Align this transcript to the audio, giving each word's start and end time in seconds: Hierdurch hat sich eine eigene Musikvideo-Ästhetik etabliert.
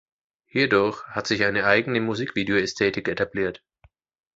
Hierdurch 0.47 0.99
hat 1.09 1.27
sich 1.27 1.43
eine 1.45 1.65
eigene 1.67 2.01
Musikvideo-Ästhetik 2.01 3.07
etabliert. 3.07 3.63